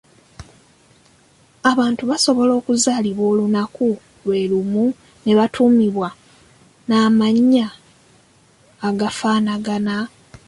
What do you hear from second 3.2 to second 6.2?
olunaku lwe lumu ne batuumibwa